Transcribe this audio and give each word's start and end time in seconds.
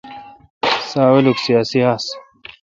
سو 0.89 0.97
اولوک 1.11 1.37
سیاسی 1.45 1.79
آس۔ 1.93 2.05